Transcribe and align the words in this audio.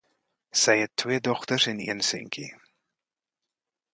Sy 0.61 0.73
het 0.83 0.93
twee 1.01 1.19
dogters 1.19 1.65
en 1.71 1.79
een 1.89 2.01
seuntjie. 2.09 2.51